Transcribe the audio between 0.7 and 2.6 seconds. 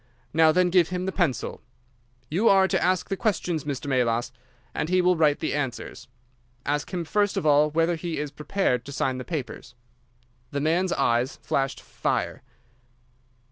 give him the pencil. You